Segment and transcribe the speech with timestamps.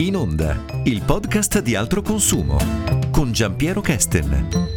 [0.00, 2.56] In onda, il podcast di altro consumo
[3.10, 4.69] con Giampiero Kesten.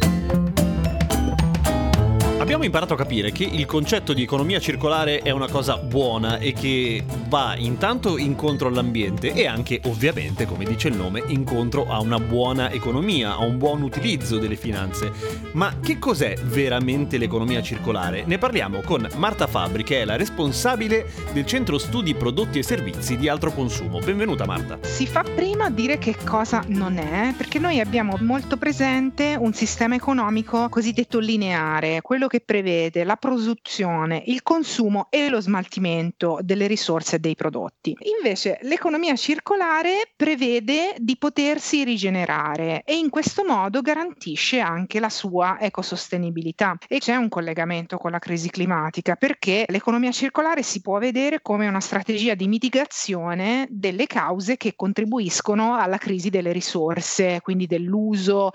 [2.44, 6.52] Abbiamo imparato a capire che il concetto di economia circolare è una cosa buona e
[6.52, 12.18] che va intanto incontro all'ambiente e anche ovviamente, come dice il nome, incontro a una
[12.18, 15.10] buona economia, a un buon utilizzo delle finanze.
[15.52, 18.24] Ma che cos'è veramente l'economia circolare?
[18.26, 23.16] Ne parliamo con Marta Fabri, che è la responsabile del Centro Studi Prodotti e Servizi
[23.16, 24.00] di Altro Consumo.
[24.00, 24.80] Benvenuta Marta.
[24.82, 29.54] Si fa prima a dire che cosa non è, perché noi abbiamo molto presente un
[29.54, 36.66] sistema economico cosiddetto lineare, quello che prevede la produzione, il consumo e lo smaltimento delle
[36.66, 37.96] risorse e dei prodotti.
[38.18, 45.58] Invece l'economia circolare prevede di potersi rigenerare e in questo modo garantisce anche la sua
[45.60, 46.76] ecosostenibilità.
[46.88, 51.68] E c'è un collegamento con la crisi climatica perché l'economia circolare si può vedere come
[51.68, 58.50] una strategia di mitigazione delle cause che contribuiscono alla crisi delle risorse, quindi dell'uso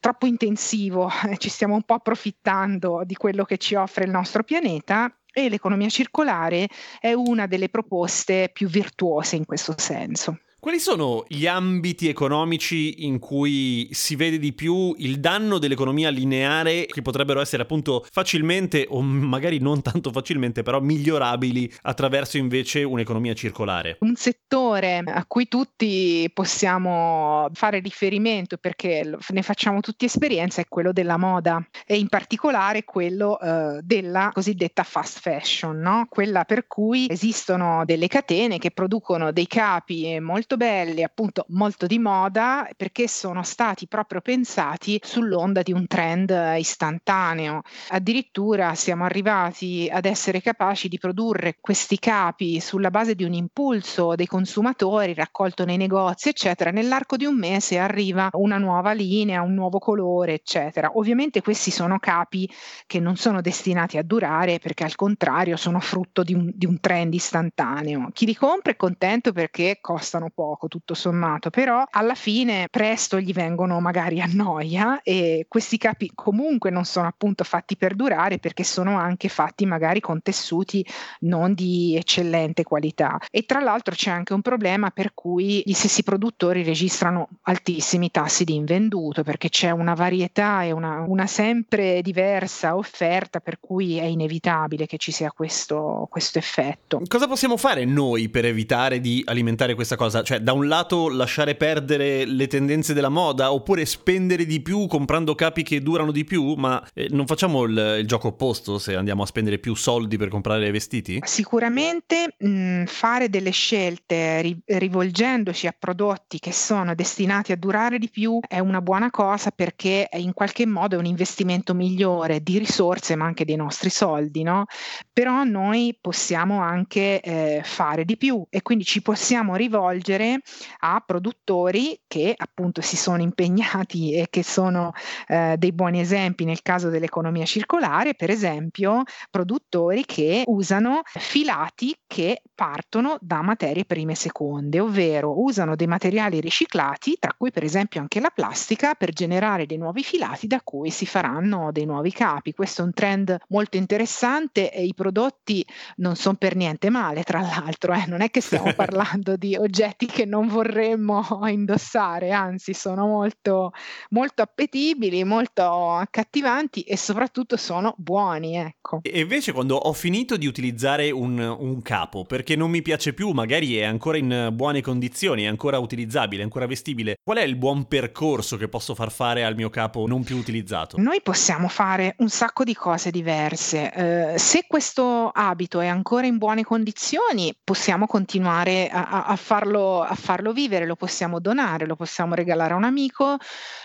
[0.00, 5.14] troppo intensivo, ci stiamo un po' approfittando di quello che ci offre il nostro pianeta
[5.30, 6.66] e l'economia circolare
[6.98, 10.38] è una delle proposte più virtuose in questo senso.
[10.62, 16.86] Quali sono gli ambiti economici in cui si vede di più il danno dell'economia lineare
[16.86, 23.34] che potrebbero essere appunto facilmente o magari non tanto facilmente però migliorabili attraverso invece un'economia
[23.34, 23.96] circolare?
[24.02, 30.92] Un settore a cui tutti possiamo fare riferimento perché ne facciamo tutti esperienza è quello
[30.92, 36.06] della moda e in particolare quello eh, della cosiddetta fast fashion, no?
[36.08, 41.86] quella per cui esistono delle catene che producono dei capi molto molto belli, appunto molto
[41.86, 47.62] di moda, perché sono stati proprio pensati sull'onda di un trend istantaneo.
[47.88, 54.14] Addirittura siamo arrivati ad essere capaci di produrre questi capi sulla base di un impulso
[54.14, 56.70] dei consumatori raccolto nei negozi, eccetera.
[56.70, 60.90] Nell'arco di un mese arriva una nuova linea, un nuovo colore, eccetera.
[60.94, 62.48] Ovviamente questi sono capi
[62.86, 66.80] che non sono destinati a durare perché al contrario sono frutto di un, di un
[66.80, 68.10] trend istantaneo.
[68.12, 73.20] Chi li compra è contento perché costano poco poco tutto sommato, però alla fine presto
[73.20, 78.38] gli vengono magari a noia e questi capi comunque non sono appunto fatti per durare
[78.38, 80.84] perché sono anche fatti magari con tessuti
[81.20, 83.20] non di eccellente qualità.
[83.30, 88.42] E tra l'altro c'è anche un problema per cui gli stessi produttori registrano altissimi tassi
[88.42, 94.04] di invenduto perché c'è una varietà e una, una sempre diversa offerta per cui è
[94.04, 97.00] inevitabile che ci sia questo, questo effetto.
[97.06, 100.24] Cosa possiamo fare noi per evitare di alimentare questa cosa?
[100.24, 104.86] Cioè, cioè, da un lato lasciare perdere le tendenze della moda oppure spendere di più
[104.86, 108.96] comprando capi che durano di più, ma eh, non facciamo il, il, gioco opposto se
[108.96, 111.20] andiamo a spendere più soldi per comprare vestiti?
[111.22, 118.08] Sicuramente mh, fare delle scelte ri- rivolgendoci a prodotti che sono destinati a durare di
[118.08, 123.16] più è una buona cosa perché in qualche modo è un investimento migliore di risorse
[123.16, 124.64] ma anche dei nostri soldi, no?
[125.12, 130.40] Però noi possiamo anche eh, fare di più e quindi ci possiamo rivolgere rivolgere
[130.80, 134.92] a produttori che appunto si sono impegnati e che sono
[135.26, 142.42] eh, dei buoni esempi nel caso dell'economia circolare, per esempio produttori che usano filati che
[142.54, 148.20] partono da materie prime seconde, ovvero usano dei materiali riciclati, tra cui per esempio anche
[148.20, 152.52] la plastica, per generare dei nuovi filati da cui si faranno dei nuovi capi.
[152.52, 155.64] Questo è un trend molto interessante e i prodotti
[155.96, 158.04] non sono per niente male, tra l'altro, eh?
[158.06, 163.72] non è che stiamo parlando di oggetti che non vorremmo indossare, anzi sono molto,
[164.10, 168.56] molto appetibili, molto accattivanti e soprattutto sono buoni.
[168.56, 169.00] Ecco.
[169.02, 173.30] E invece quando ho finito di utilizzare un, un capo perché non mi piace più,
[173.30, 177.56] magari è ancora in buone condizioni, è ancora utilizzabile, è ancora vestibile, qual è il
[177.56, 181.00] buon percorso che posso far fare al mio capo non più utilizzato?
[181.00, 183.92] Noi possiamo fare un sacco di cose diverse.
[183.92, 190.14] Eh, se questo abito è ancora in buone condizioni, possiamo continuare a, a farlo a
[190.14, 193.36] farlo vivere, lo possiamo donare, lo possiamo regalare a un amico,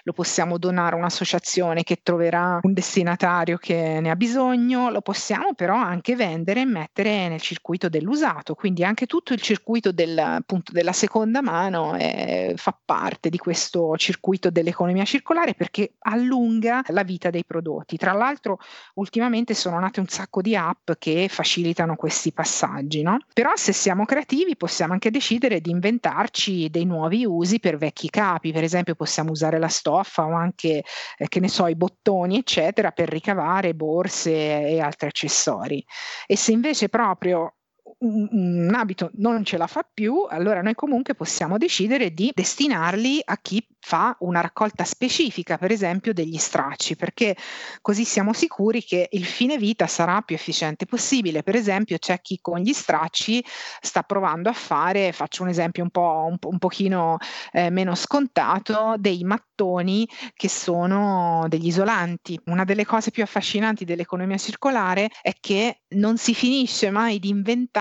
[0.03, 5.53] lo possiamo donare a un'associazione che troverà un destinatario che ne ha bisogno, lo possiamo
[5.53, 10.71] però anche vendere e mettere nel circuito dell'usato, quindi anche tutto il circuito del, appunto,
[10.71, 17.29] della seconda mano è, fa parte di questo circuito dell'economia circolare perché allunga la vita
[17.29, 17.97] dei prodotti.
[17.97, 18.59] Tra l'altro
[18.95, 23.17] ultimamente sono nate un sacco di app che facilitano questi passaggi, no?
[23.33, 28.09] però se siamo creativi possiamo anche decidere di inventare inventarci dei nuovi usi per vecchi
[28.09, 30.83] capi, per esempio possiamo usare la stoffa o anche,
[31.17, 35.83] eh, che ne so, i bottoni, eccetera, per ricavare borse e altri accessori.
[36.27, 37.56] E se invece proprio
[37.99, 43.21] un, un abito non ce la fa più, allora noi comunque possiamo decidere di destinarli
[43.23, 47.37] a chi fa una raccolta specifica, per esempio degli stracci, perché
[47.81, 51.41] così siamo sicuri che il fine vita sarà più efficiente possibile.
[51.41, 53.43] Per esempio c'è chi con gli stracci
[53.79, 57.17] sta provando a fare, faccio un esempio un po' un, un pochino
[57.53, 62.37] eh, meno scontato, dei mattoni che sono degli isolanti.
[62.47, 67.29] Una delle cose più affascinanti dell'economia circolare è che non si finisce mai di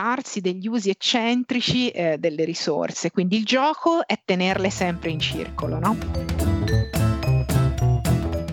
[0.06, 5.78] inventarsi degli usi eccentrici eh, delle risorse, quindi il gioco è tenerle sempre in circolo,
[5.80, 7.15] no?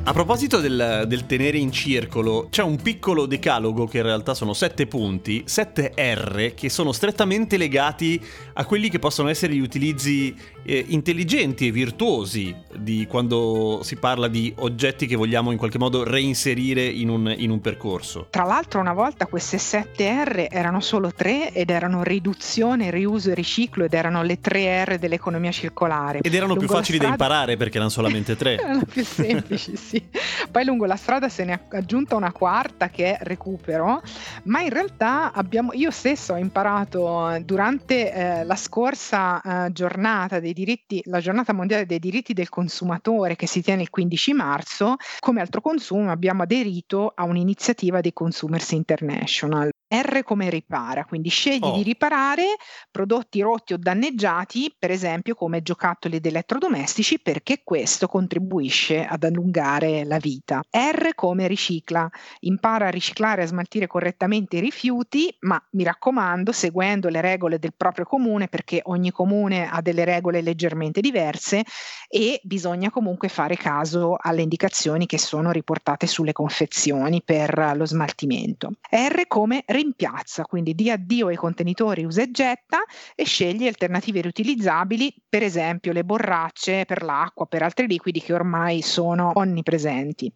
[0.06, 4.52] A proposito del, del, tenere in circolo, c'è un piccolo decalogo che in realtà sono
[4.52, 8.22] sette punti, sette R, che sono strettamente legati
[8.52, 14.28] a quelli che possono essere gli utilizzi eh, intelligenti e virtuosi di quando si parla
[14.28, 18.28] di oggetti che vogliamo in qualche modo reinserire in un, in un percorso.
[18.30, 23.36] Tra l'altro una volta queste sette R erano solo tre ed erano riduzione, riuso e
[23.36, 26.20] riciclo ed erano le tre R dell'economia circolare.
[26.22, 27.16] Ed erano Lungo più facili strada...
[27.16, 28.58] da imparare perché erano solamente tre.
[28.60, 30.10] erano più semplici, sì sì.
[30.50, 34.02] Poi lungo la strada se ne è aggiunta una quarta che è recupero,
[34.44, 40.54] ma in realtà abbiamo, io stesso ho imparato durante eh, la scorsa eh, giornata dei
[40.54, 45.42] diritti, la giornata mondiale dei diritti del consumatore che si tiene il 15 marzo, come
[45.42, 49.73] altro consumo abbiamo aderito a un'iniziativa dei Consumers International.
[49.94, 51.76] R come ripara, quindi scegli oh.
[51.76, 52.56] di riparare
[52.90, 60.04] prodotti rotti o danneggiati, per esempio come giocattoli ed elettrodomestici, perché questo contribuisce ad allungare
[60.04, 60.64] la vita.
[60.72, 62.10] R come ricicla,
[62.40, 67.60] impara a riciclare e a smaltire correttamente i rifiuti, ma mi raccomando, seguendo le regole
[67.60, 71.64] del proprio comune, perché ogni comune ha delle regole leggermente diverse
[72.10, 78.74] e bisogna comunque fare caso alle indicazioni che sono riportate sulle confezioni per lo smaltimento.
[78.90, 82.84] R come ricicla rimpiazza, quindi di addio ai contenitori usa e getta
[83.16, 88.82] e scegli alternative riutilizzabili, per esempio le borracce per l'acqua, per altri liquidi che ormai
[88.82, 90.32] sono onnipresenti.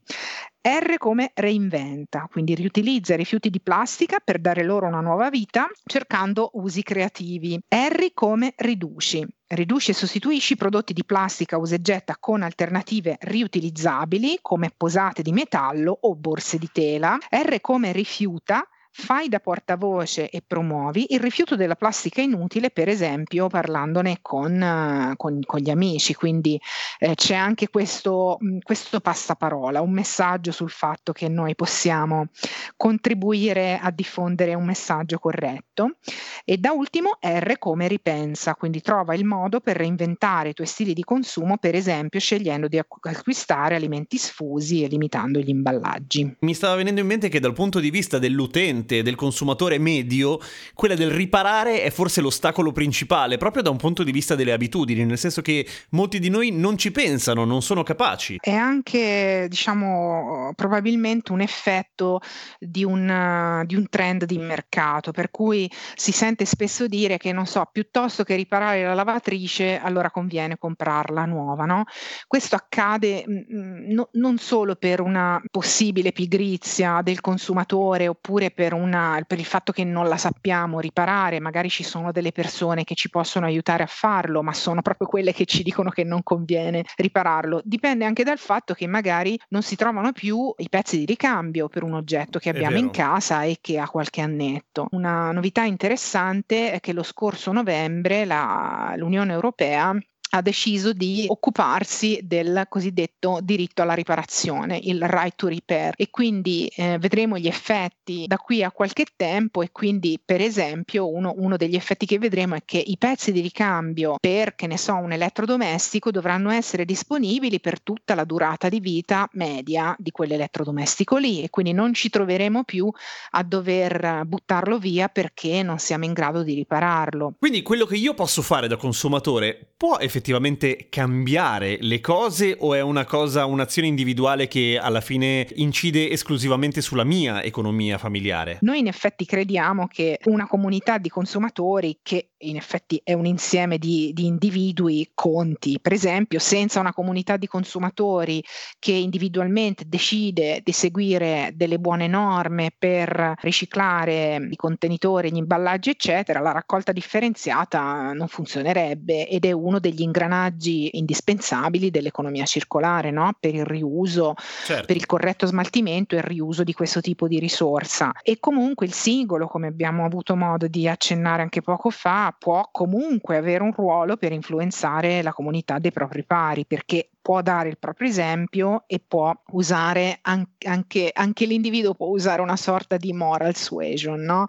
[0.68, 5.66] R come reinventa, quindi riutilizza i rifiuti di plastica per dare loro una nuova vita
[5.86, 7.58] cercando usi creativi.
[7.70, 9.26] R come riduci.
[9.48, 15.32] Riduci e sostituisci prodotti di plastica usa e getta con alternative riutilizzabili come posate di
[15.32, 17.18] metallo o borse di tela.
[17.30, 18.68] R come rifiuta
[19.00, 25.40] fai da portavoce e promuovi il rifiuto della plastica inutile, per esempio parlandone con, con,
[25.46, 26.16] con gli amici.
[26.16, 26.60] Quindi
[26.98, 32.30] eh, c'è anche questo, questo passaparola, un messaggio sul fatto che noi possiamo
[32.76, 35.98] contribuire a diffondere un messaggio corretto.
[36.44, 40.94] E da ultimo R come ripensa, quindi trova il modo per reinventare i tuoi stili
[40.94, 46.38] di consumo, per esempio scegliendo di acquistare alimenti sfusi e limitando gli imballaggi.
[46.40, 50.40] Mi stava venendo in mente che dal punto di vista dell'utente, utente, del consumatore medio,
[50.74, 55.04] quella del riparare è forse l'ostacolo principale, proprio da un punto di vista delle abitudini,
[55.06, 58.38] nel senso che molti di noi non ci pensano, non sono capaci.
[58.40, 62.22] È anche, diciamo, probabilmente un effetto
[62.58, 67.46] di un, di un trend di mercato, per cui si sente spesso dire che, non
[67.46, 71.84] so, piuttosto che riparare la lavatrice, allora conviene comprarla nuova, no?
[72.26, 78.74] Questo accade mm, mm, no, non solo per una possibile pigrizia del consumatore oppure per
[78.78, 82.96] una, per il fatto che non la sappiamo riparare, magari ci sono delle persone che
[82.96, 86.86] ci possono aiutare a farlo, ma sono proprio quelle che ci dicono che non conviene
[86.96, 87.62] ripararlo.
[87.64, 91.84] Dipende anche dal fatto che magari non si trovano più i pezzi di ricambio per
[91.84, 94.88] un oggetto che abbiamo in casa e che ha qualche annetto.
[94.92, 99.94] Una novità interessante è che lo scorso novembre la, l'Unione Europea
[100.32, 106.68] ha deciso di occuparsi del cosiddetto diritto alla riparazione, il right to repair e quindi
[106.76, 111.58] eh, vedremo gli effetti da qui a qualche tempo e quindi per esempio uno, uno,
[111.58, 115.12] degli effetti che vedremo è che i pezzi di ricambio per che ne so un
[115.12, 121.50] elettrodomestico dovranno essere disponibili per tutta la durata di vita media di quell'elettrodomestico lì e
[121.50, 122.90] quindi non ci troveremo più
[123.32, 127.36] a dover buttarlo via perché non siamo in grado di ripararlo.
[127.40, 132.82] Quindi quello che io posso fare da consumatore può effettivamente cambiare le cose o è
[132.82, 138.58] una cosa, un'azione individuale che alla fine incide esclusivamente sulla mia economia familiare?
[138.62, 143.78] Noi in effetti crediamo che una comunità di consumatori che in effetti è un insieme
[143.78, 145.80] di, di, individui conti.
[145.82, 148.44] Per esempio, senza una comunità di consumatori
[148.78, 156.40] che individualmente decide di seguire delle buone norme per riciclare i contenitori, gli imballaggi, eccetera,
[156.40, 163.36] la raccolta differenziata non funzionerebbe ed è uno degli ingranaggi indispensabili dell'economia circolare, no?
[163.40, 164.86] per il riuso, certo.
[164.86, 168.12] per il corretto smaltimento e il riuso di questo tipo di risorsa.
[168.24, 173.38] E comunque il singolo, come abbiamo avuto modo di accennare anche poco fa, può comunque
[173.38, 178.08] avere un ruolo per influenzare la comunità dei propri pari, perché può dare il proprio
[178.08, 184.46] esempio e può usare anche, anche, l'individuo può usare una sorta di moral suasion, no?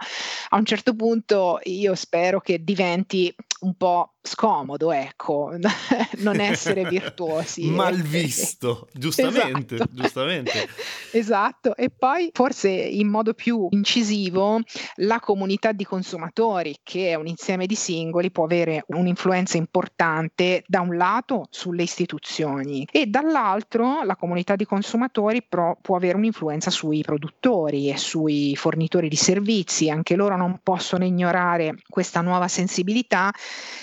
[0.51, 5.51] A un certo punto io spero che diventi un po' scomodo, ecco,
[6.19, 7.65] non essere virtuosi.
[7.71, 9.95] Mal visto, giustamente, esatto.
[9.95, 10.69] giustamente.
[11.11, 14.61] Esatto, e poi forse in modo più incisivo
[14.97, 20.81] la comunità di consumatori, che è un insieme di singoli, può avere un'influenza importante da
[20.81, 27.01] un lato sulle istituzioni e dall'altro la comunità di consumatori pro, può avere un'influenza sui
[27.01, 33.33] produttori e sui fornitori di servizi, anche loro non possono ignorare questa nuova sensibilità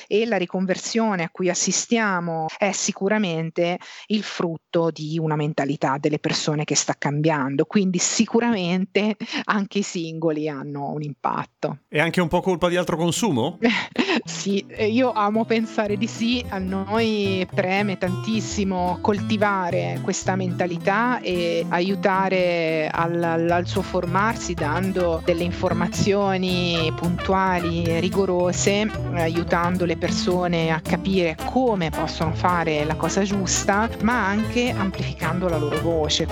[0.08, 3.78] e la riconversione a cui assistiamo è sicuramente
[4.08, 9.16] il frutto di una mentalità delle persone che sta cambiando, quindi sicuramente
[9.46, 11.80] anche i singoli hanno un impatto.
[11.88, 13.58] È anche un po' colpa di altro consumo?
[14.24, 22.90] sì, io amo pensare di sì, a noi preme tantissimo coltivare questa mentalità e aiutare
[22.92, 31.38] al, al suo formarsi dando delle informazioni puntuali e rigorose, aiutando le persone a capire
[31.52, 36.28] come possono fare la cosa giusta, ma anche amplificando la loro voce.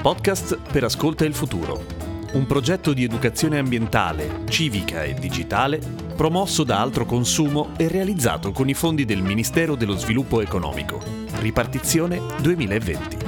[0.00, 1.84] Podcast per Ascolta il Futuro.
[2.34, 5.80] Un progetto di educazione ambientale, civica e digitale
[6.14, 11.00] promosso da Altro Consumo e realizzato con i fondi del Ministero dello Sviluppo Economico.
[11.40, 13.21] Ripartizione 2020.